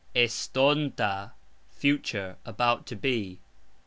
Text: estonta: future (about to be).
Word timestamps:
estonta: 0.15 1.31
future 1.69 2.35
(about 2.43 2.87
to 2.87 2.95
be). 2.95 3.39